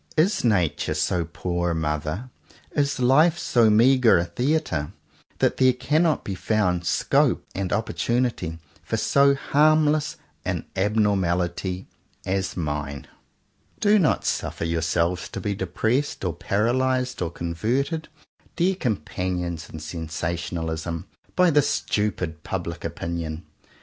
[0.17, 2.31] Is nature so poor a mother,
[2.71, 4.93] is life so meagre a theatre,
[5.37, 11.85] that there cannot be found scope and opportunity for so harmless an abnormality
[12.25, 13.05] as mine.^
[13.79, 18.09] Do not suffer yourselves to be depressed or paralyzed or converted,
[18.55, 23.43] dear companions 101 CONFESSIONS OF TWO BROTHERS in sensationalism, by this stupid Public Opinion.